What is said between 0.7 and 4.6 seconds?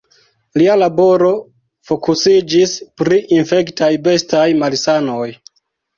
laboro fokusiĝis pri infektaj bestaj